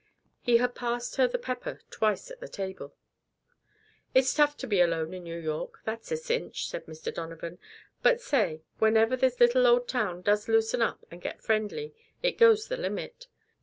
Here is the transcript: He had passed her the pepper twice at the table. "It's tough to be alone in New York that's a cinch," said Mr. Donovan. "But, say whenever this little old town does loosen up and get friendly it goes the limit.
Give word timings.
He 0.41 0.57
had 0.57 0.73
passed 0.73 1.17
her 1.17 1.27
the 1.27 1.37
pepper 1.37 1.79
twice 1.91 2.31
at 2.31 2.39
the 2.39 2.47
table. 2.47 2.95
"It's 4.15 4.33
tough 4.33 4.57
to 4.57 4.65
be 4.67 4.81
alone 4.81 5.13
in 5.13 5.23
New 5.25 5.37
York 5.37 5.81
that's 5.83 6.11
a 6.11 6.17
cinch," 6.17 6.65
said 6.67 6.87
Mr. 6.87 7.13
Donovan. 7.13 7.59
"But, 8.01 8.19
say 8.19 8.63
whenever 8.79 9.15
this 9.15 9.39
little 9.39 9.67
old 9.67 9.87
town 9.87 10.23
does 10.23 10.47
loosen 10.47 10.81
up 10.81 11.05
and 11.11 11.21
get 11.21 11.43
friendly 11.43 11.93
it 12.23 12.39
goes 12.39 12.67
the 12.67 12.77
limit. 12.77 13.27